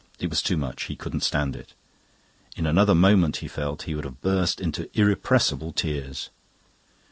[0.17, 1.73] It was too much; he couldn't stand it.
[2.55, 6.31] In another moment, he felt, he would have burst into irrepressible tears.